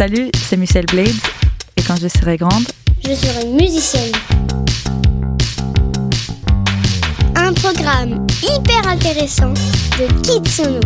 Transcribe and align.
Salut, 0.00 0.30
c'est 0.34 0.56
Michelle 0.56 0.86
Blades 0.86 1.10
et 1.76 1.82
quand 1.82 1.96
je 1.96 2.08
serai 2.08 2.38
grande, 2.38 2.64
je 3.06 3.12
serai 3.12 3.46
musicienne. 3.48 4.14
Un 7.36 7.52
programme 7.52 8.26
hyper 8.42 8.88
intéressant 8.88 9.52
de 9.98 10.06
Kitsuno. 10.22 10.80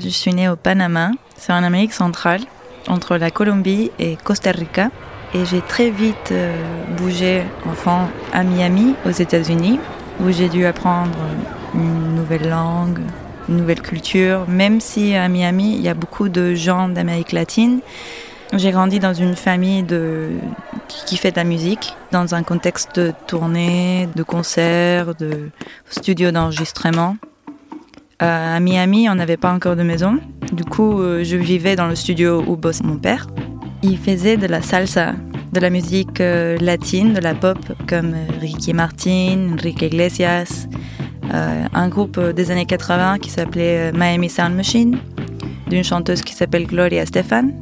Je 0.00 0.08
suis 0.08 0.34
née 0.34 0.48
au 0.48 0.56
Panama, 0.56 1.12
c'est 1.36 1.52
en 1.52 1.62
Amérique 1.62 1.92
centrale, 1.92 2.40
entre 2.88 3.16
la 3.16 3.30
Colombie 3.30 3.92
et 4.00 4.16
Costa 4.24 4.50
Rica. 4.50 4.90
Et 5.34 5.44
j'ai 5.44 5.60
très 5.60 5.90
vite 5.90 6.32
euh, 6.32 6.52
bougé 6.96 7.44
enfant 7.64 8.08
à 8.32 8.42
Miami, 8.42 8.96
aux 9.06 9.12
États-Unis, 9.12 9.78
où 10.20 10.30
j'ai 10.30 10.48
dû 10.48 10.64
apprendre 10.66 11.18
une 11.74 12.14
nouvelle 12.14 12.48
langue, 12.48 13.00
une 13.48 13.56
nouvelle 13.56 13.82
culture. 13.82 14.46
Même 14.48 14.80
si 14.80 15.14
à 15.14 15.28
Miami, 15.28 15.74
il 15.74 15.80
y 15.80 15.88
a 15.88 15.94
beaucoup 15.94 16.28
de 16.28 16.54
gens 16.54 16.88
d'Amérique 16.88 17.32
latine, 17.32 17.80
j'ai 18.54 18.70
grandi 18.70 18.98
dans 18.98 19.12
une 19.12 19.36
famille 19.36 19.82
de, 19.82 20.30
qui 20.88 21.18
fait 21.18 21.30
de 21.30 21.36
la 21.36 21.44
musique, 21.44 21.94
dans 22.12 22.34
un 22.34 22.42
contexte 22.42 22.98
de 22.98 23.12
tournée, 23.26 24.08
de 24.16 24.22
concerts, 24.22 25.14
de 25.14 25.50
studio 25.90 26.30
d'enregistrement. 26.30 27.16
Euh, 28.22 28.56
à 28.56 28.58
Miami, 28.58 29.08
on 29.08 29.14
n'avait 29.14 29.36
pas 29.36 29.52
encore 29.52 29.76
de 29.76 29.82
maison. 29.82 30.18
Du 30.52 30.64
coup, 30.64 31.00
euh, 31.00 31.22
je 31.24 31.36
vivais 31.36 31.76
dans 31.76 31.86
le 31.86 31.94
studio 31.94 32.42
où 32.46 32.56
bosse 32.56 32.82
mon 32.82 32.96
père. 32.96 33.26
Il 33.82 33.98
faisait 33.98 34.38
de 34.38 34.46
la 34.46 34.62
salsa, 34.62 35.12
de 35.52 35.60
la 35.60 35.70
musique 35.70 36.20
euh, 36.20 36.56
latine, 36.58 37.14
de 37.14 37.20
la 37.20 37.34
pop 37.34 37.58
comme 37.88 38.14
euh, 38.14 38.26
Ricky 38.40 38.72
Martin, 38.74 39.54
Enrique 39.54 39.82
Iglesias, 39.82 40.68
euh, 41.32 41.64
un 41.72 41.88
groupe 41.88 42.18
des 42.20 42.50
années 42.50 42.66
80 42.66 43.18
qui 43.18 43.30
s'appelait 43.30 43.92
Miami 43.92 44.28
Sound 44.28 44.54
Machine, 44.54 44.98
d'une 45.68 45.84
chanteuse 45.84 46.22
qui 46.22 46.34
s'appelle 46.34 46.66
Gloria 46.66 47.04
Stefan. 47.06 47.52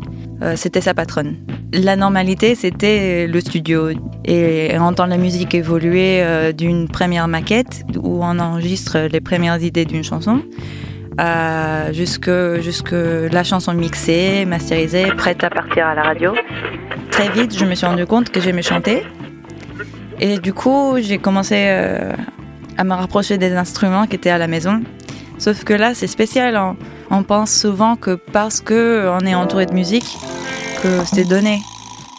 c'était 0.54 0.80
sa 0.80 0.94
patronne. 0.94 1.36
La 1.72 1.96
normalité, 1.96 2.54
c'était 2.54 3.26
le 3.26 3.40
studio 3.40 3.88
et 4.24 4.78
entendre 4.78 5.10
la 5.10 5.16
musique 5.16 5.54
évoluer 5.54 6.22
d'une 6.52 6.88
première 6.88 7.26
maquette 7.26 7.84
où 7.96 8.22
on 8.22 8.38
enregistre 8.38 9.08
les 9.10 9.20
premières 9.20 9.60
idées 9.60 9.84
d'une 9.84 10.04
chanson 10.04 10.42
euh, 11.18 11.92
jusque, 11.92 12.30
jusque 12.60 12.92
la 12.92 13.42
chanson 13.42 13.72
mixée, 13.72 14.44
masterisée, 14.44 15.06
prête 15.16 15.42
à 15.44 15.50
partir 15.50 15.86
à 15.86 15.94
la 15.94 16.02
radio. 16.02 16.34
Très 17.10 17.30
vite, 17.30 17.56
je 17.58 17.64
me 17.64 17.74
suis 17.74 17.86
rendu 17.86 18.04
compte 18.06 18.30
que 18.30 18.40
j'aimais 18.40 18.62
chanter. 18.62 19.02
Et 20.20 20.38
du 20.38 20.52
coup, 20.52 20.96
j'ai 21.00 21.18
commencé 21.18 21.66
euh, 21.68 22.12
à 22.76 22.84
me 22.84 22.92
rapprocher 22.92 23.38
des 23.38 23.52
instruments 23.54 24.06
qui 24.06 24.16
étaient 24.16 24.30
à 24.30 24.38
la 24.38 24.46
maison. 24.46 24.82
Sauf 25.38 25.64
que 25.64 25.72
là, 25.72 25.94
c'est 25.94 26.06
spécial. 26.06 26.56
On, 26.56 26.76
on, 27.10 27.22
pense 27.22 27.50
souvent 27.50 27.96
que 27.96 28.14
parce 28.14 28.60
qu'on 28.60 29.20
est 29.20 29.34
entouré 29.34 29.66
de 29.66 29.74
musique, 29.74 30.16
que 30.82 31.04
c'est 31.04 31.28
donné, 31.28 31.60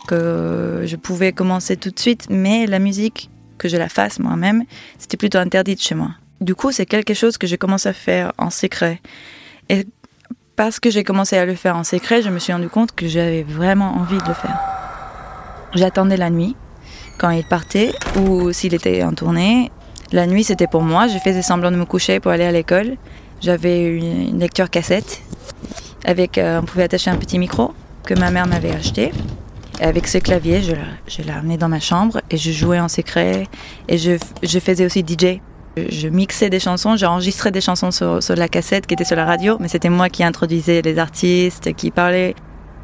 que 0.08 0.84
je 0.86 0.95
pouvais 0.95 1.34
commencer 1.34 1.78
tout 1.78 1.92
de 1.92 2.00
suite. 2.00 2.28
Mais 2.30 2.66
la 2.66 2.80
musique, 2.80 3.30
que 3.58 3.67
je 3.67 3.78
la 3.78 3.89
fasse 3.89 4.20
moi-même, 4.20 4.64
c'était 4.98 5.17
plutôt 5.17 5.39
interdite 5.39 5.82
chez 5.82 5.95
moi. 5.95 6.11
Du 6.40 6.54
coup, 6.54 6.72
c'est 6.72 6.86
quelque 6.86 7.14
chose 7.14 7.38
que 7.38 7.48
j'ai 7.48 7.58
commencé 7.58 7.90
à 7.90 7.94
faire 7.94 8.32
en 8.38 8.50
secret. 8.52 9.02
Et 9.70 9.88
parce 10.56 10.80
que 10.80 10.90
j'ai 10.90 11.04
commencé 11.04 11.36
à 11.36 11.46
le 11.46 11.56
faire 11.56 11.76
en 11.76 11.84
secret, 11.84 12.22
je 12.22 12.30
me 12.30 12.40
suis 12.40 12.54
rendu 12.54 12.70
compte 12.70 12.92
que 12.94 13.08
j'avais 13.08 13.44
vraiment 13.44 13.96
envie 13.96 14.18
de 14.18 14.28
le 14.28 14.34
faire. 14.34 14.60
J'attendais 15.74 16.18
la 16.18 16.30
nuit, 16.30 16.56
quand 17.18 17.32
il 17.32 17.44
partait, 17.44 17.92
ou 18.18 18.52
s'il 18.52 18.74
était 18.76 19.04
en 19.04 19.14
tournée. 19.14 19.72
La 20.12 20.28
nuit, 20.28 20.44
c'était 20.44 20.68
pour 20.68 20.84
moi. 20.84 21.08
Je 21.08 21.18
faisais 21.18 21.42
semblant 21.42 21.72
de 21.72 21.76
me 21.76 21.86
coucher 21.86 22.20
pour 22.20 22.32
aller 22.32 22.46
à 22.46 22.52
l'école. 22.52 22.98
J'avais 23.42 23.86
une 23.88 24.40
lecture 24.40 24.70
cassette. 24.70 25.22
Avec, 26.06 26.38
euh, 26.38 26.62
on 26.62 26.66
pouvait 26.66 26.84
attacher 26.84 27.10
un 27.10 27.17
petit 27.17 27.40
micro 27.40 27.73
que 28.06 28.14
ma 28.14 28.32
mère 28.32 28.48
m'avait 28.48 28.72
acheté. 28.72 29.11
Et 29.82 29.84
avec 29.84 30.08
ce 30.08 30.20
clavier, 30.20 30.61
je, 30.61 30.73
je 31.08 31.23
l'ai 31.23 31.32
amené 31.32 31.58
dans 31.58 31.70
ma 31.70 31.80
chambre 31.80 32.22
et 32.30 32.38
je 32.38 32.52
jouais 32.52 32.80
en 32.80 32.88
secret. 32.88 33.48
Et 33.90 33.98
je 33.98 34.60
faisais 34.60 34.86
aussi 34.86 35.04
DJ 35.06 35.42
je 35.89 36.08
mixais 36.08 36.49
des 36.49 36.60
chansons, 36.60 36.95
j'enregistrais 36.95 37.52
des 37.52 37.61
chansons 37.61 37.92
sur, 37.92 38.36
la 38.36 38.48
cassette 38.48 38.88
qui 38.88 38.93
était 38.93 39.04
sur 39.04 39.15
la 39.15 39.26
radio, 39.26 39.58
mais 39.60 39.67
c'était 39.67 39.89
moi 39.89 40.10
qui 40.10 40.23
introduisais 40.23 40.82
les 40.82 40.99
artistes, 40.99 41.73
qui 41.73 41.92
parlait. 41.92 42.36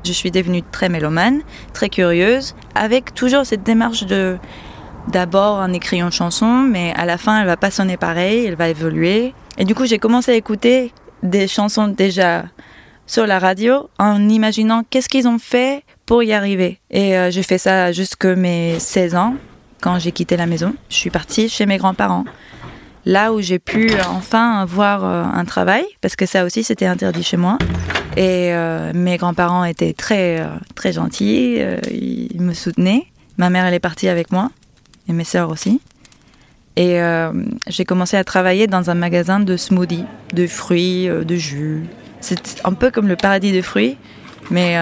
Je 0.05 0.11
suis 0.11 0.31
devenue 0.31 0.63
très 0.63 0.89
mélomane, 0.89 1.41
très 1.73 1.89
curieuse, 1.89 2.55
avec 2.75 3.13
toujours 3.13 3.45
cette 3.45 3.63
démarche 3.63 4.05
de 4.05 4.37
d'abord 5.09 5.57
en 5.57 5.71
écrivant 5.73 6.05
une 6.05 6.11
chanson, 6.11 6.59
mais 6.59 6.93
à 6.95 7.05
la 7.05 7.17
fin 7.17 7.41
elle 7.41 7.47
va 7.47 7.57
pas 7.57 7.71
sonner 7.71 7.97
pareil, 7.97 8.45
elle 8.45 8.55
va 8.55 8.69
évoluer. 8.69 9.33
Et 9.57 9.65
du 9.65 9.75
coup 9.75 9.85
j'ai 9.85 9.99
commencé 9.99 10.31
à 10.31 10.35
écouter 10.35 10.93
des 11.23 11.47
chansons 11.47 11.87
déjà 11.87 12.45
sur 13.05 13.27
la 13.27 13.39
radio 13.39 13.89
en 13.99 14.29
imaginant 14.29 14.83
qu'est-ce 14.89 15.09
qu'ils 15.09 15.27
ont 15.27 15.39
fait 15.39 15.83
pour 16.05 16.23
y 16.23 16.33
arriver. 16.33 16.79
Et 16.89 17.17
euh, 17.17 17.31
j'ai 17.31 17.43
fait 17.43 17.57
ça 17.57 17.91
jusque 17.91 18.25
mes 18.25 18.79
16 18.79 19.15
ans, 19.15 19.35
quand 19.81 19.99
j'ai 19.99 20.11
quitté 20.11 20.37
la 20.37 20.45
maison. 20.45 20.73
Je 20.89 20.95
suis 20.95 21.09
partie 21.09 21.49
chez 21.49 21.65
mes 21.65 21.77
grands-parents 21.77 22.25
là 23.05 23.33
où 23.33 23.41
j'ai 23.41 23.59
pu 23.59 23.91
enfin 24.07 24.59
avoir 24.59 25.05
euh, 25.05 25.23
un 25.23 25.45
travail, 25.45 25.85
parce 26.01 26.15
que 26.15 26.25
ça 26.25 26.45
aussi 26.45 26.63
c'était 26.63 26.85
interdit 26.85 27.23
chez 27.23 27.37
moi. 27.37 27.57
Et 28.15 28.53
euh, 28.53 28.91
mes 28.93 29.17
grands-parents 29.17 29.65
étaient 29.65 29.93
très, 29.93 30.39
euh, 30.39 30.45
très 30.75 30.93
gentils, 30.93 31.59
ils 31.91 32.41
me 32.41 32.53
soutenaient. 32.53 33.07
Ma 33.37 33.49
mère, 33.49 33.65
elle 33.65 33.73
est 33.73 33.79
partie 33.79 34.07
avec 34.07 34.31
moi, 34.31 34.51
et 35.09 35.13
mes 35.13 35.23
sœurs 35.23 35.49
aussi. 35.49 35.81
Et 36.75 36.99
j'ai 37.67 37.85
commencé 37.85 38.17
à 38.17 38.23
travailler 38.23 38.65
dans 38.65 38.89
un 38.89 38.95
magasin 38.95 39.39
de 39.39 39.57
smoothies, 39.57 40.05
de 40.33 40.47
fruits, 40.47 41.07
de 41.07 41.35
jus. 41.35 41.83
C'est 42.19 42.61
un 42.63 42.73
peu 42.73 42.89
comme 42.89 43.07
le 43.07 43.15
paradis 43.15 43.51
de 43.51 43.61
fruits, 43.61 43.95
mais 44.49 44.79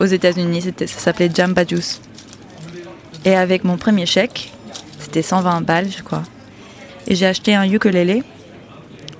aux 0.00 0.04
États-Unis, 0.04 0.62
ça 0.78 0.86
s'appelait 0.86 1.30
Jamba 1.34 1.64
Juice. 1.66 2.02
Et 3.24 3.34
avec 3.34 3.64
mon 3.64 3.78
premier 3.78 4.04
chèque, 4.04 4.52
c'était 4.98 5.22
120 5.22 5.62
balles, 5.62 5.88
je 5.90 6.02
crois 6.02 6.24
j'ai 7.14 7.26
acheté 7.26 7.54
un 7.54 7.64
ukulélé. 7.64 8.22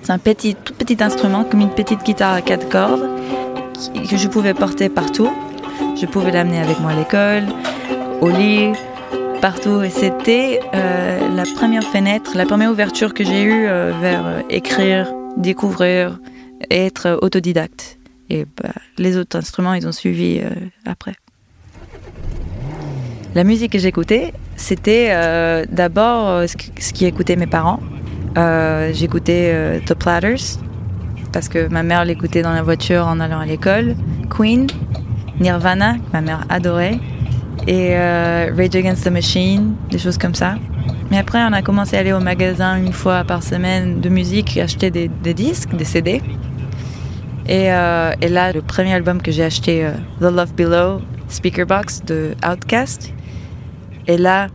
C'est 0.02 0.12
un 0.12 0.18
petit, 0.18 0.54
tout 0.54 0.74
petit 0.74 1.02
instrument, 1.02 1.44
comme 1.44 1.60
une 1.60 1.74
petite 1.74 2.02
guitare 2.04 2.34
à 2.34 2.42
quatre 2.42 2.68
cordes, 2.68 3.08
que 4.08 4.16
je 4.16 4.28
pouvais 4.28 4.54
porter 4.54 4.88
partout. 4.88 5.30
Je 6.00 6.06
pouvais 6.06 6.30
l'amener 6.30 6.60
avec 6.60 6.80
moi 6.80 6.92
à 6.92 6.94
l'école, 6.94 7.44
au 8.20 8.28
lit, 8.28 8.72
partout. 9.40 9.82
Et 9.82 9.90
c'était 9.90 10.60
euh, 10.74 11.34
la 11.34 11.44
première 11.44 11.84
fenêtre, 11.84 12.32
la 12.36 12.46
première 12.46 12.70
ouverture 12.70 13.14
que 13.14 13.24
j'ai 13.24 13.42
eue 13.42 13.66
euh, 13.66 13.92
vers 14.00 14.26
euh, 14.26 14.40
écrire, 14.48 15.12
découvrir, 15.36 16.18
être 16.70 17.18
autodidacte. 17.22 17.98
Et 18.28 18.46
bah, 18.62 18.70
les 18.98 19.16
autres 19.16 19.36
instruments, 19.36 19.74
ils 19.74 19.86
ont 19.88 19.92
suivi 19.92 20.40
après. 20.86 21.14
La 23.34 23.44
musique 23.44 23.72
que 23.72 23.78
j'écoutais, 23.78 24.32
c'était 24.60 25.08
euh, 25.10 25.64
d'abord 25.70 26.28
euh, 26.28 26.46
ce, 26.46 26.92
qui 26.92 27.06
écoutait 27.06 27.36
mes 27.36 27.46
parents. 27.46 27.80
Euh, 28.36 28.90
j'écoutais 28.92 29.80
The 29.86 29.94
Platters 29.94 30.58
parce 31.32 31.48
que 31.48 31.66
ma 31.68 31.82
mère 31.82 32.04
l'écoutait 32.04 32.42
dans 32.42 32.52
la 32.52 32.62
voiture 32.62 33.06
en 33.06 33.20
allant 33.20 33.40
à 33.40 33.46
l'école. 33.46 33.96
Queen, 34.28 34.66
Nirvana, 35.40 35.94
ma 36.12 36.20
mère 36.20 36.44
adorait, 36.50 36.98
et 37.66 37.96
Rage 37.96 38.74
Against 38.74 39.04
the 39.04 39.10
Machine, 39.10 39.74
des 39.90 39.98
choses 39.98 40.18
comme 40.18 40.34
ça. 40.34 40.56
Mais 41.10 41.18
après, 41.18 41.38
on 41.42 41.52
a 41.52 41.62
commencé 41.62 41.96
à 41.96 42.00
aller 42.00 42.12
au 42.12 42.20
magasin 42.20 42.76
une 42.76 42.92
fois 42.92 43.24
par 43.24 43.42
semaine 43.42 44.00
de 44.00 44.08
musique 44.08 44.56
et 44.56 44.62
acheter 44.62 44.90
des, 44.90 45.08
disques, 45.34 45.74
des 45.74 45.84
CD. 45.84 46.20
Et, 47.48 47.66
et, 47.66 48.28
là, 48.28 48.52
le 48.52 48.60
premier 48.60 48.92
album 48.92 49.22
que 49.22 49.30
j'ai 49.30 49.44
acheté, 49.44 49.88
The 50.20 50.24
Love 50.24 50.54
Below, 50.54 51.00
Speaker 51.28 51.66
Box 51.66 52.02
de 52.04 52.34
Outcast, 52.48 53.12
et 54.06 54.16
là, 54.16 54.48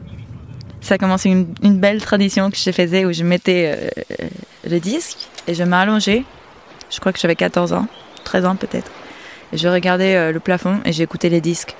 ça 0.81 0.95
a 0.95 0.97
commencé 0.97 1.29
une, 1.29 1.79
belle 1.79 2.01
tradition 2.01 2.51
que 2.51 2.57
je 2.57 2.72
faisais 2.72 3.06
où 3.06 3.12
je 3.12 3.24
mettais 3.24 3.74
euh, 3.75 4.27
le 4.69 4.80
disque 4.80 5.27
et 5.47 5.53
je 5.53 5.63
m'allongeais. 5.63 6.24
Je 6.92 7.00
crois 7.00 7.12
que 7.12 7.19
j'avais 7.19 7.36
14 7.36 7.74
ans, 7.74 7.88
13 8.24 8.45
ans 8.45 8.56
peut-être. 8.56 8.92
Et 9.51 9.57
je 9.57 9.68
regardais 9.68 10.15
euh, 10.15 10.31
le 10.31 10.39
plafond 10.39 10.80
et 10.86 10.92
j'écoutais 10.92 11.30
les 11.30 11.42
disques. 11.42 11.75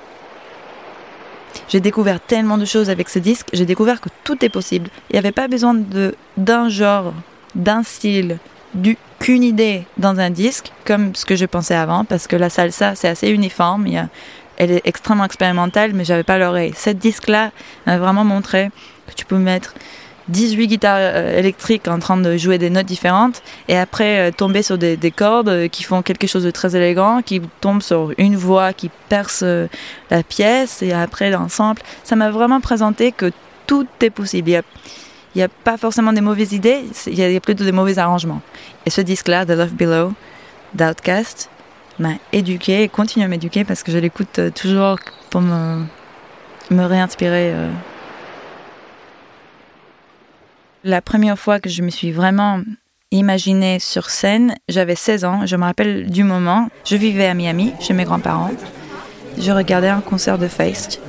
J'ai 1.68 1.80
découvert 1.80 2.20
tellement 2.20 2.58
de 2.58 2.64
choses 2.64 2.90
avec 2.90 3.08
ce 3.08 3.18
disque. 3.18 3.48
J'ai 3.52 3.64
découvert 3.64 4.00
que 4.00 4.08
tout 4.24 4.44
est 4.44 4.48
possible. 4.48 4.90
Il 5.10 5.14
n'y 5.14 5.18
avait 5.18 5.32
pas 5.32 5.48
besoin 5.48 5.76
d'un 6.36 6.68
genre, 6.68 7.12
d'un 7.54 7.82
style, 7.82 8.38
qu'une 9.18 9.42
idée 9.42 9.86
dans 9.96 10.18
un 10.20 10.30
disque, 10.30 10.72
comme 10.84 11.14
ce 11.14 11.24
que 11.24 11.36
je 11.36 11.46
pensais 11.46 11.74
avant, 11.74 12.04
parce 12.04 12.26
que 12.26 12.36
la 12.36 12.50
salsa, 12.50 12.94
c'est 12.94 13.08
assez 13.08 13.28
uniforme. 13.30 13.86
Elle 14.56 14.70
est 14.70 14.82
extrêmement 14.84 15.24
expérimentale, 15.24 15.92
mais 15.94 16.04
j'avais 16.04 16.22
pas 16.24 16.38
l'oreille. 16.38 16.72
Cette 16.76 16.98
disque-là 16.98 17.50
m'a 17.86 17.98
vraiment 17.98 18.24
montré 18.24 18.70
que 19.06 19.14
tu 19.14 19.24
peux 19.24 19.38
mettre 19.38 19.74
18 20.28 20.66
guitares 20.66 20.96
euh, 20.98 21.38
électriques 21.38 21.86
en 21.88 21.98
train 21.98 22.16
de 22.16 22.36
jouer 22.36 22.58
des 22.58 22.70
notes 22.70 22.86
différentes 22.86 23.42
et 23.68 23.76
après 23.76 24.28
euh, 24.28 24.32
tomber 24.32 24.62
sur 24.62 24.76
des, 24.76 24.98
cordes 25.14 25.48
euh, 25.48 25.68
qui 25.68 25.84
font 25.84 26.02
quelque 26.02 26.26
chose 26.26 26.42
de 26.42 26.50
très 26.50 26.74
élégant, 26.74 27.22
qui 27.22 27.40
tombent 27.60 27.82
sur 27.82 28.12
une 28.18 28.36
voix 28.36 28.72
qui 28.72 28.90
perce 29.08 29.44
la 30.10 30.22
pièce 30.22 30.82
et 30.82 30.92
après 30.92 31.30
l'ensemble. 31.30 31.82
Ça 32.02 32.16
m'a 32.16 32.30
vraiment 32.30 32.60
présenté 32.60 33.12
que 33.12 33.30
tout 33.66 33.86
est 34.00 34.10
possible. 34.10 34.50
Il 34.50 35.38
n'y 35.38 35.42
a 35.42 35.48
pas 35.48 35.76
forcément 35.76 36.12
des 36.12 36.20
mauvaises 36.20 36.52
idées, 36.52 36.84
il 37.06 37.14
y, 37.14 37.36
a 37.36 37.40
plutôt 37.40 37.64
des 37.64 37.72
mauvais 37.72 37.98
arrangements. 37.98 38.40
Et 38.86 38.90
ce 38.90 39.02
disque-là, 39.02 39.44
The 39.44 39.50
Love 39.50 39.74
Below, 39.74 40.12
d'Outcast, 40.74 41.50
m'a 41.98 42.14
éduqué 42.32 42.82
et 42.82 42.88
continue 42.88 43.24
à 43.24 43.28
m'éduquer 43.28 43.64
parce 43.64 43.82
que 43.82 43.92
je 43.92 43.98
l'écoute 43.98 44.38
euh, 44.38 44.50
toujours 44.50 44.98
pour 45.30 45.40
me, 45.40 45.82
me 46.70 46.84
réinspirer. 46.84 47.52
Euh. 47.52 47.70
La 50.84 51.02
première 51.02 51.38
fois 51.38 51.60
que 51.60 51.68
je 51.68 51.82
me 51.82 51.90
suis 51.90 52.12
vraiment 52.12 52.60
imaginée 53.10 53.78
sur 53.78 54.10
scène, 54.10 54.54
j'avais 54.68 54.94
16 54.94 55.24
ans, 55.24 55.46
je 55.46 55.56
me 55.56 55.64
rappelle 55.64 56.10
du 56.10 56.24
moment, 56.24 56.68
je 56.84 56.96
vivais 56.96 57.26
à 57.26 57.34
Miami 57.34 57.72
chez 57.80 57.94
mes 57.94 58.04
grands-parents, 58.04 58.50
je 59.38 59.52
regardais 59.52 59.88
un 59.88 60.00
concert 60.00 60.38
de 60.38 60.48
Feist, 60.48 61.00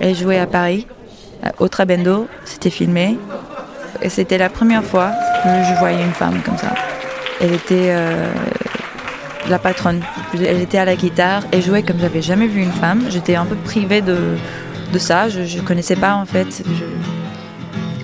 elle 0.00 0.14
jouait 0.14 0.38
à 0.38 0.46
Paris, 0.46 0.86
au 1.58 1.68
Trabendo, 1.68 2.28
c'était 2.44 2.70
filmé, 2.70 3.18
et 4.02 4.08
c'était 4.08 4.38
la 4.38 4.48
première 4.48 4.84
fois 4.84 5.10
que 5.42 5.48
je 5.48 5.78
voyais 5.78 6.02
une 6.02 6.12
femme 6.12 6.40
comme 6.42 6.56
ça. 6.58 6.74
Elle 7.40 7.52
était 7.52 7.90
euh, 7.90 8.30
la 9.50 9.58
patronne. 9.58 10.02
Elle 10.34 10.60
était 10.60 10.78
à 10.78 10.84
la 10.84 10.96
guitare 10.96 11.42
et 11.52 11.60
jouait 11.60 11.82
comme 11.82 11.98
j'avais 11.98 12.22
jamais 12.22 12.46
vu 12.46 12.62
une 12.62 12.72
femme. 12.72 13.04
J'étais 13.10 13.36
un 13.36 13.44
peu 13.44 13.56
privée 13.56 14.00
de, 14.00 14.16
de 14.92 14.98
ça. 14.98 15.28
Je 15.28 15.40
ne 15.40 15.62
connaissais 15.62 15.96
pas 15.96 16.14
en 16.14 16.26
fait. 16.26 16.62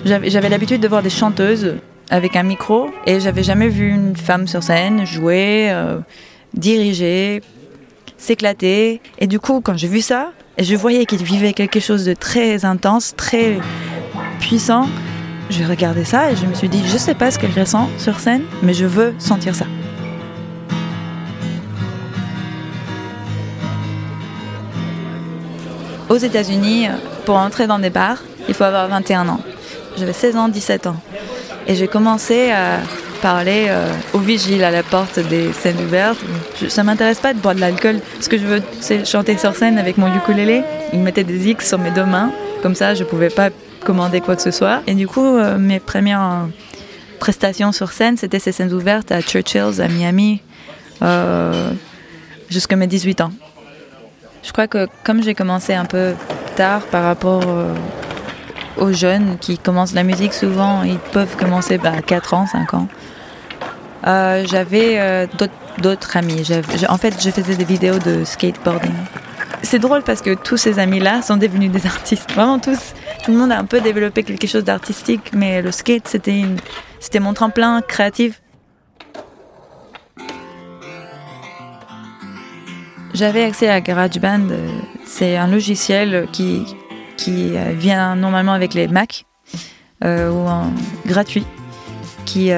J'avais 0.05 0.49
l'habitude 0.49 0.81
de 0.81 0.87
voir 0.87 1.01
des 1.01 1.09
chanteuses 1.09 1.75
avec 2.09 2.35
un 2.35 2.43
micro 2.43 2.89
et 3.05 3.19
j'avais 3.19 3.43
jamais 3.43 3.69
vu 3.69 3.89
une 3.89 4.15
femme 4.15 4.47
sur 4.47 4.61
scène 4.63 5.05
jouer, 5.05 5.69
euh, 5.71 5.99
diriger, 6.53 7.41
s'éclater. 8.17 9.01
Et 9.19 9.27
du 9.27 9.39
coup, 9.39 9.61
quand 9.61 9.77
j'ai 9.77 9.87
vu 9.87 10.01
ça, 10.01 10.31
je 10.59 10.75
voyais 10.75 11.05
qu'il 11.05 11.23
vivait 11.23 11.53
quelque 11.53 11.79
chose 11.79 12.05
de 12.05 12.13
très 12.13 12.65
intense, 12.65 13.13
très 13.15 13.57
puissant. 14.39 14.87
J'ai 15.49 15.65
regardé 15.65 16.03
ça 16.03 16.31
et 16.31 16.35
je 16.35 16.45
me 16.45 16.53
suis 16.53 16.69
dit, 16.69 16.81
je 16.85 16.97
sais 16.97 17.15
pas 17.15 17.31
ce 17.31 17.39
qu'elle 17.39 17.57
ressent 17.57 17.89
sur 17.97 18.19
scène, 18.19 18.43
mais 18.61 18.73
je 18.73 18.85
veux 18.85 19.13
sentir 19.19 19.55
ça. 19.55 19.65
Aux 26.13 26.17
États-Unis, 26.17 26.89
pour 27.25 27.37
entrer 27.37 27.65
dans 27.65 27.79
des 27.79 27.89
bars, 27.89 28.19
il 28.47 28.53
faut 28.53 28.65
avoir 28.65 28.87
21 28.87 29.27
ans. 29.29 29.39
J'avais 29.97 30.13
16 30.13 30.35
ans, 30.37 30.47
17 30.47 30.85
ans. 30.85 30.95
Et 31.65 31.73
j'ai 31.73 31.87
commencé 31.87 32.51
à 32.51 32.77
parler 33.23 33.65
euh, 33.69 33.91
aux 34.13 34.19
vigiles 34.19 34.63
à 34.63 34.69
la 34.69 34.83
porte 34.83 35.17
des 35.17 35.51
scènes 35.53 35.79
ouvertes. 35.83 36.19
Ça 36.59 36.69
ça 36.69 36.83
m'intéresse 36.83 37.19
pas 37.19 37.33
de 37.33 37.39
boire 37.39 37.55
de 37.55 37.61
l'alcool. 37.61 37.99
Ce 38.19 38.29
que 38.29 38.37
je 38.37 38.45
veux, 38.45 38.61
c'est 38.79 39.07
chanter 39.07 39.39
sur 39.39 39.55
scène 39.55 39.79
avec 39.79 39.97
mon 39.97 40.15
ukulélé. 40.15 40.61
Ils 40.93 40.99
mettaient 40.99 41.23
des 41.23 41.49
X 41.49 41.69
sur 41.69 41.79
mes 41.79 41.89
deux 41.89 42.05
mains. 42.05 42.31
Comme 42.61 42.75
ça, 42.75 42.93
je 42.93 43.03
pouvais 43.03 43.31
pas 43.31 43.49
commander 43.83 44.21
quoi 44.21 44.35
que 44.35 44.43
ce 44.43 44.51
soit. 44.51 44.83
Et 44.85 44.93
du 44.93 45.07
coup, 45.07 45.25
euh, 45.25 45.57
mes 45.57 45.79
premières 45.79 46.47
prestations 47.19 47.71
sur 47.71 47.91
scène, 47.91 48.17
c'était 48.17 48.37
ces 48.37 48.51
scènes 48.51 48.71
ouvertes 48.71 49.11
à 49.11 49.19
Churchill's, 49.19 49.79
à 49.79 49.87
Miami, 49.87 50.43
euh, 51.01 51.71
jusqu'à 52.51 52.75
mes 52.75 52.85
18 52.85 53.21
ans. 53.21 53.31
Je 54.43 54.51
crois 54.51 54.67
que 54.67 54.87
comme 55.03 55.23
j'ai 55.23 55.33
commencé 55.33 55.73
un 55.73 55.85
peu 55.85 56.13
tard 56.55 56.81
par 56.83 57.03
rapport 57.03 57.43
euh, 57.47 57.73
aux 58.77 58.91
jeunes 58.91 59.37
qui 59.39 59.57
commencent 59.57 59.93
la 59.93 60.03
musique, 60.03 60.33
souvent 60.33 60.83
ils 60.83 60.99
peuvent 60.99 61.35
commencer 61.37 61.77
bah, 61.77 61.93
à 61.97 62.01
4 62.01 62.33
ans, 62.33 62.45
5 62.45 62.73
ans. 62.73 62.87
Euh, 64.05 64.43
j'avais 64.45 64.99
euh, 64.99 65.27
d'autres 65.81 66.17
amis. 66.17 66.45
En 66.89 66.97
fait, 66.97 67.13
je 67.23 67.29
faisais 67.29 67.55
des 67.55 67.63
vidéos 67.63 67.99
de 67.99 68.25
skateboarding. 68.25 68.91
C'est 69.61 69.79
drôle 69.79 70.03
parce 70.03 70.21
que 70.21 70.33
tous 70.33 70.57
ces 70.57 70.77
amis-là 70.77 71.21
sont 71.21 71.37
devenus 71.37 71.71
des 71.71 71.85
artistes. 71.87 72.29
Vraiment 72.33 72.59
tous. 72.59 72.93
Tout 73.23 73.31
le 73.31 73.37
monde 73.37 73.53
a 73.53 73.57
un 73.57 73.65
peu 73.65 73.79
développé 73.79 74.23
quelque 74.23 74.45
chose 74.45 74.65
d'artistique, 74.65 75.31
mais 75.33 75.61
le 75.61 75.71
skate, 75.71 76.07
c'était 76.09 76.43
c'était 76.99 77.21
mon 77.21 77.33
tremplin 77.33 77.81
créatif. 77.81 78.42
J'avais 83.13 83.43
accès 83.43 83.69
à 83.69 83.79
GarageBand. 83.79 84.49
Euh, 84.49 84.67
c'est 85.05 85.37
un 85.37 85.47
logiciel 85.47 86.27
qui, 86.31 86.63
qui 87.15 87.55
euh, 87.55 87.73
vient 87.73 88.15
normalement 88.15 88.53
avec 88.53 88.73
les 88.73 88.87
Mac 88.87 89.25
euh, 90.03 90.31
ou 90.31 90.47
en 90.47 90.71
gratuit 91.05 91.45
qui, 92.25 92.51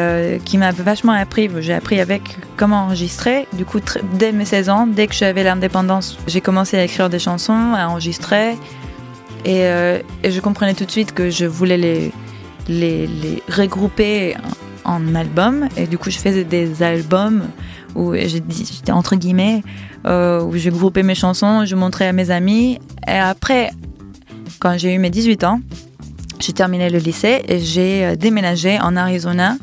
qui 0.45 0.57
m'a 0.57 0.71
vachement 0.71 1.11
appris. 1.11 1.49
J'ai 1.59 1.73
appris 1.73 1.99
avec 1.99 2.21
comment 2.55 2.83
enregistrer. 2.83 3.45
Du 3.53 3.65
coup, 3.65 3.79
dès 4.13 4.31
mes 4.31 4.45
16 4.45 4.69
ans, 4.69 4.87
dès 4.87 5.07
que 5.07 5.13
j'avais 5.13 5.43
l'indépendance, 5.43 6.17
j'ai 6.27 6.39
commencé 6.39 6.77
à 6.77 6.83
écrire 6.83 7.09
des 7.09 7.19
chansons, 7.19 7.73
à 7.75 7.87
enregistrer. 7.87 8.55
Et, 9.43 9.63
et, 10.23 10.31
je 10.31 10.39
comprenais 10.39 10.75
tout 10.75 10.85
de 10.85 10.91
suite 10.91 11.13
que 11.13 11.29
je 11.29 11.45
voulais 11.45 11.77
les, 11.77 12.13
les, 12.69 13.07
les 13.07 13.43
regrouper 13.49 14.37
en, 14.85 15.15
albums. 15.15 15.67
Et 15.77 15.87
du 15.87 15.97
coup, 15.97 16.09
je 16.09 16.17
faisais 16.17 16.43
des 16.43 16.83
albums 16.83 17.43
où 17.95 18.13
j'étais 18.13 18.91
entre 18.91 19.15
guillemets, 19.15 19.63
euh, 20.05 20.43
où 20.43 20.55
je 20.57 20.69
groupais 20.69 21.03
mes 21.03 21.15
chansons, 21.15 21.65
je 21.65 21.75
montrais 21.75 22.07
à 22.07 22.13
mes 22.13 22.29
amis. 22.29 22.79
Et 23.07 23.11
après, 23.11 23.71
quand 24.59 24.77
j'ai 24.77 24.93
eu 24.93 24.99
mes 24.99 25.09
18 25.09 25.43
ans, 25.43 25.61
j'ai 26.39 26.53
terminé 26.53 26.89
le 26.89 26.99
lycée 26.99 27.41
et 27.47 27.59
j'ai 27.59 28.05
euh, 28.05 28.15
déménagé 28.15 28.79
en 28.79 28.95
Arizona 28.95 29.57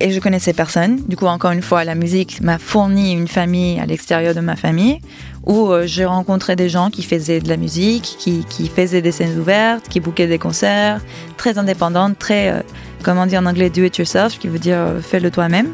et 0.00 0.10
je 0.10 0.20
connaissais 0.20 0.52
personne. 0.52 1.02
Du 1.06 1.16
coup, 1.16 1.26
encore 1.26 1.50
une 1.50 1.62
fois, 1.62 1.84
la 1.84 1.94
musique 1.94 2.40
m'a 2.40 2.58
fourni 2.58 3.12
une 3.12 3.28
famille 3.28 3.78
à 3.78 3.86
l'extérieur 3.86 4.34
de 4.34 4.40
ma 4.40 4.56
famille 4.56 5.00
où 5.44 5.70
euh, 5.70 5.86
j'ai 5.86 6.04
rencontré 6.04 6.56
des 6.56 6.68
gens 6.68 6.88
qui 6.88 7.02
faisaient 7.02 7.40
de 7.40 7.48
la 7.48 7.56
musique, 7.56 8.16
qui, 8.18 8.44
qui 8.48 8.68
faisaient 8.68 9.02
des 9.02 9.12
scènes 9.12 9.38
ouvertes, 9.38 9.88
qui 9.88 10.00
bouquaient 10.00 10.26
des 10.26 10.38
concerts, 10.38 11.02
très 11.36 11.58
indépendantes, 11.58 12.18
très, 12.18 12.64
comment 13.04 13.26
dire 13.26 13.40
en 13.40 13.46
anglais, 13.46 13.70
do 13.70 13.84
it 13.84 13.96
yourself, 13.96 14.38
qui 14.38 14.48
veut 14.48 14.58
dire 14.58 14.78
fais-le 15.02 15.30
toi-même 15.30 15.72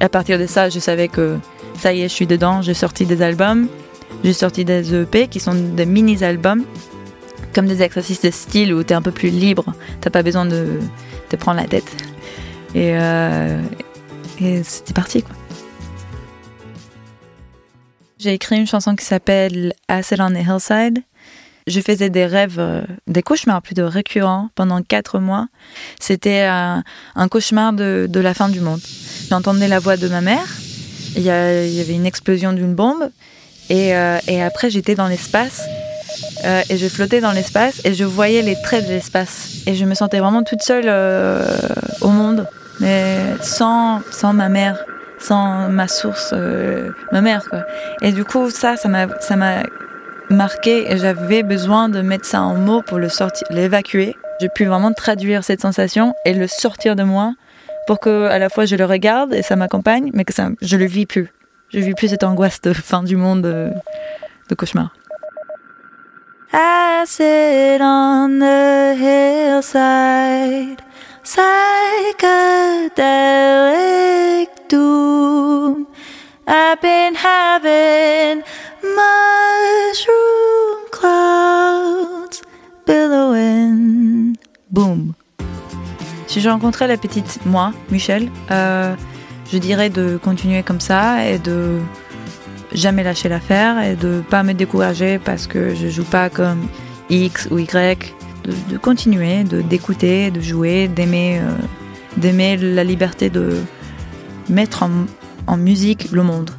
à 0.00 0.08
partir 0.08 0.38
de 0.38 0.46
ça, 0.46 0.68
je 0.68 0.78
savais 0.78 1.08
que 1.08 1.38
ça 1.78 1.92
y 1.92 2.02
est, 2.02 2.08
je 2.08 2.14
suis 2.14 2.26
dedans. 2.26 2.62
J'ai 2.62 2.74
sorti 2.74 3.06
des 3.06 3.22
albums, 3.22 3.68
j'ai 4.22 4.32
sorti 4.32 4.64
des 4.64 4.94
EP 4.94 5.28
qui 5.28 5.40
sont 5.40 5.54
des 5.54 5.86
mini-albums, 5.86 6.64
comme 7.54 7.66
des 7.66 7.82
exercices 7.82 8.20
de 8.20 8.30
style 8.30 8.74
où 8.74 8.82
tu 8.82 8.92
es 8.92 8.96
un 8.96 9.02
peu 9.02 9.12
plus 9.12 9.30
libre. 9.30 9.64
T'as 10.00 10.10
pas 10.10 10.22
besoin 10.22 10.44
de 10.44 10.78
te 11.28 11.36
prendre 11.36 11.60
la 11.60 11.66
tête. 11.66 11.90
Et, 12.74 12.92
euh, 12.94 13.60
c'était 14.62 14.92
parti. 14.92 15.24
J'ai 18.18 18.34
écrit 18.34 18.58
une 18.58 18.66
chanson 18.66 18.96
qui 18.96 19.04
s'appelle 19.04 19.74
Acid 19.88 20.20
on 20.20 20.30
the 20.30 20.46
Hillside. 20.46 21.02
Je 21.66 21.80
faisais 21.80 22.10
des 22.10 22.26
rêves, 22.26 22.58
euh, 22.58 22.82
des 23.06 23.22
cauchemars 23.22 23.62
plutôt 23.62 23.88
récurrents 23.88 24.50
pendant 24.54 24.82
quatre 24.82 25.18
mois. 25.18 25.48
C'était 25.98 26.42
un, 26.42 26.82
cauchemar 27.30 27.72
de, 27.72 28.08
la 28.12 28.34
fin 28.34 28.50
du 28.50 28.60
monde. 28.60 28.80
J'entendais 29.30 29.68
la 29.68 29.78
voix 29.78 29.96
de 29.96 30.08
ma 30.08 30.20
mère. 30.20 30.46
Il 31.16 31.22
y, 31.22 31.30
avait 31.30 31.94
une 31.94 32.04
explosion 32.04 32.52
d'une 32.52 32.74
bombe. 32.74 33.08
Et, 33.70 33.94
euh, 33.94 34.18
après, 34.46 34.68
j'étais 34.68 34.94
dans 34.94 35.08
l'espace. 35.08 35.62
Euh, 36.44 36.60
et 36.68 36.76
je 36.76 36.86
flottais 36.86 37.20
dans 37.20 37.32
l'espace 37.32 37.80
et 37.84 37.94
je 37.94 38.04
voyais 38.04 38.42
les 38.42 38.56
traits 38.60 38.86
de 38.86 38.90
l'espace. 38.90 39.62
Et 39.66 39.74
je 39.74 39.86
me 39.86 39.94
sentais 39.94 40.18
vraiment 40.18 40.42
toute 40.42 40.62
seule 40.62 40.88
au 42.02 42.08
monde, 42.08 42.46
mais 42.80 43.16
sans, 43.40 44.00
sans 44.12 44.34
ma 44.34 44.50
mère, 44.50 44.84
sans 45.18 45.70
ma 45.70 45.88
source, 45.88 46.34
ma 47.10 47.22
mère. 47.22 47.48
Et 48.02 48.12
du 48.12 48.24
coup, 48.24 48.50
ça, 48.50 48.76
ça 48.76 48.88
m'a 48.88 49.06
marqué 50.34 50.86
j'avais 50.96 51.42
besoin 51.42 51.88
de 51.88 52.02
mettre 52.02 52.26
ça 52.26 52.42
en 52.42 52.54
mots 52.54 52.82
pour 52.82 52.98
le 52.98 53.08
sortir, 53.08 53.46
l'évacuer. 53.50 54.14
J'ai 54.40 54.48
pu 54.48 54.64
vraiment 54.64 54.92
traduire 54.92 55.44
cette 55.44 55.60
sensation 55.60 56.14
et 56.24 56.34
le 56.34 56.46
sortir 56.46 56.96
de 56.96 57.04
moi 57.04 57.34
pour 57.86 58.00
que 58.00 58.26
à 58.26 58.38
la 58.38 58.48
fois 58.48 58.64
je 58.64 58.76
le 58.76 58.84
regarde 58.84 59.32
et 59.32 59.42
ça 59.42 59.56
m'accompagne, 59.56 60.10
mais 60.12 60.24
que 60.24 60.34
ça, 60.34 60.48
je 60.60 60.76
le 60.76 60.86
vis 60.86 61.06
plus. 61.06 61.32
Je 61.70 61.78
vis 61.78 61.94
plus 61.94 62.08
cette 62.08 62.24
angoisse 62.24 62.60
de 62.60 62.72
fin 62.72 63.02
du 63.02 63.16
monde, 63.16 63.42
de, 63.42 63.70
de 64.48 64.54
cauchemar. 64.54 64.92
Acid 66.52 67.80
on 67.80 68.38
the 68.38 68.94
hillside, 68.96 70.80
psychedelic. 71.24 72.54
I've 76.46 76.80
been 76.80 77.14
having 77.14 78.42
mushroom 79.94 80.90
clouds 80.90 82.42
billowing. 82.84 84.34
Si 86.26 86.40
je 86.40 86.48
rencontrais 86.48 86.88
la 86.88 86.96
petite 86.96 87.38
moi, 87.46 87.72
Michel, 87.92 88.28
euh, 88.50 88.96
je 89.52 89.58
dirais 89.58 89.90
de 89.90 90.18
continuer 90.20 90.64
comme 90.64 90.80
ça 90.80 91.24
et 91.24 91.38
de 91.38 91.78
jamais 92.72 93.04
lâcher 93.04 93.28
l'affaire 93.28 93.80
et 93.84 93.94
de 93.94 94.20
pas 94.28 94.42
me 94.42 94.52
décourager 94.52 95.20
parce 95.20 95.46
que 95.46 95.76
je 95.76 95.86
joue 95.88 96.04
pas 96.04 96.28
comme 96.28 96.66
X 97.08 97.46
ou 97.52 97.58
Y. 97.58 98.14
De, 98.70 98.76
continuer, 98.76 99.44
de 99.44 99.62
d'écouter, 99.62 100.30
de 100.30 100.40
jouer, 100.40 100.88
d'aimer, 100.88 101.38
euh, 101.38 101.52
d'aimer 102.16 102.56
la 102.56 102.84
liberté 102.84 103.30
de 103.30 103.56
mettre 104.50 104.82
en 105.46 105.56
musique 105.56 106.10
le 106.10 106.24
monde. 106.24 106.50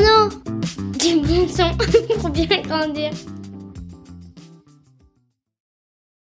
Kitsono 0.00 0.28
Du 0.98 1.20
bon 1.20 1.48
son 1.48 1.76
pour 2.20 2.30
bien 2.30 2.46
grandir. 2.62 3.10